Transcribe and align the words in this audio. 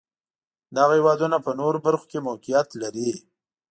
دغه 0.75 0.93
هېوادونه 0.99 1.37
په 1.45 1.51
نورو 1.59 1.77
برخو 1.85 2.05
کې 2.11 2.25
موقعیت 2.27 2.69
لري. 2.81 3.09